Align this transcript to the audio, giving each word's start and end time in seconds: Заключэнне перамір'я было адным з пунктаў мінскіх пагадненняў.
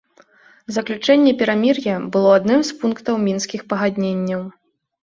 Заключэнне 0.77 1.33
перамір'я 1.43 1.95
было 2.17 2.29
адным 2.39 2.61
з 2.71 2.79
пунктаў 2.81 3.25
мінскіх 3.29 3.61
пагадненняў. 3.77 4.43